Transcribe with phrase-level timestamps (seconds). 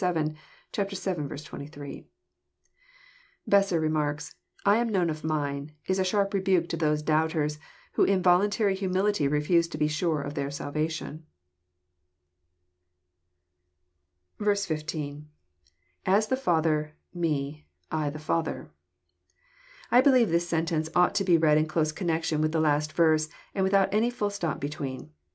[0.01, 1.55] Besser remarks that
[4.57, 7.59] "* I am known of mine' is a sharp re buke to those doubters
[7.91, 11.27] who in voluntary humility relUse to be sure of their salvation."
[14.43, 15.29] 15.—
[16.07, 16.95] lAs the Father...
[17.13, 17.67] me,..
[17.91, 18.71] I the Father.]
[19.91, 23.29] I believe this sentence ought to be read in close connection with the last verse,
[23.53, 25.11] and without any fliU stop between.